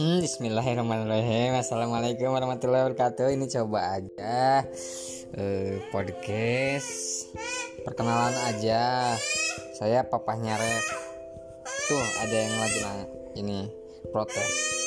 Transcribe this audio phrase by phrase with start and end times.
[0.00, 1.60] Bismillahirrahmanirrahim.
[1.60, 3.36] Assalamualaikum warahmatullahi wabarakatuh.
[3.36, 4.64] Ini coba aja
[5.36, 7.28] uh, Podcast.
[7.84, 9.12] Perkenalan aja.
[9.76, 10.86] Saya papahnya Rev.
[11.84, 13.06] Tuh ada yang lagi nanya
[13.44, 13.58] Ini
[14.08, 14.79] protes.